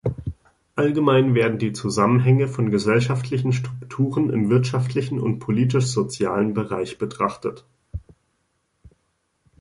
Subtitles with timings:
[0.75, 7.65] Allgemein werden die Zusammenhänge von gesellschaftlichen Strukturen im wirtschaftlichen und politisch-sozialen Bereich betrachtet.